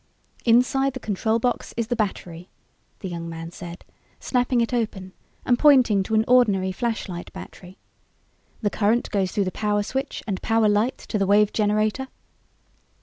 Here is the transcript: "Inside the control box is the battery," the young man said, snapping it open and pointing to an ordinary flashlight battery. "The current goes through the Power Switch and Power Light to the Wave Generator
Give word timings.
"Inside 0.45 0.93
the 0.93 0.99
control 0.99 1.37
box 1.37 1.75
is 1.77 1.85
the 1.89 1.95
battery," 1.95 2.49
the 3.01 3.07
young 3.07 3.29
man 3.29 3.51
said, 3.51 3.85
snapping 4.19 4.59
it 4.59 4.73
open 4.73 5.13
and 5.45 5.59
pointing 5.59 6.01
to 6.01 6.15
an 6.15 6.25
ordinary 6.27 6.71
flashlight 6.71 7.31
battery. 7.33 7.77
"The 8.63 8.71
current 8.71 9.11
goes 9.11 9.31
through 9.31 9.45
the 9.45 9.51
Power 9.51 9.83
Switch 9.83 10.23
and 10.25 10.41
Power 10.41 10.67
Light 10.67 10.97
to 10.97 11.19
the 11.19 11.27
Wave 11.27 11.53
Generator 11.53 12.07